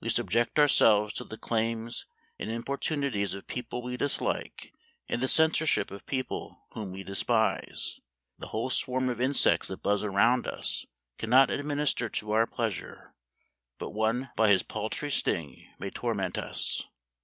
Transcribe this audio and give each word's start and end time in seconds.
We 0.00 0.10
subject 0.10 0.60
ourselves 0.60 1.12
to 1.14 1.24
the 1.24 1.36
claims 1.36 2.06
and 2.38 2.48
importunities 2.48 3.34
of 3.34 3.48
people 3.48 3.82
we 3.82 3.96
dislike, 3.96 4.72
and 5.08 5.20
the 5.20 5.26
censorship 5.26 5.90
of 5.90 6.06
people 6.06 6.66
whom 6.74 6.92
we 6.92 7.02
despise. 7.02 7.98
The 8.38 8.46
whole 8.46 8.70
swarm 8.70 9.08
of 9.08 9.20
insects 9.20 9.66
that 9.66 9.82
buzz 9.82 10.04
around 10.04 10.46
us 10.46 10.86
cannot 11.18 11.50
administer 11.50 12.08
to 12.08 12.30
our 12.30 12.46
pleasure; 12.46 13.12
but 13.76 13.90
one 13.90 14.30
by 14.36 14.50
his 14.50 14.62
paltry 14.62 15.10
sting 15.10 15.66
may 15.80 15.90
torment 15.90 16.38
us." 16.38 16.86